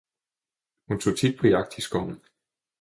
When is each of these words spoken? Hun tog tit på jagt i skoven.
Hun 0.87 0.99
tog 0.99 1.17
tit 1.17 1.39
på 1.39 1.47
jagt 1.47 1.77
i 1.77 1.81
skoven. 1.81 2.21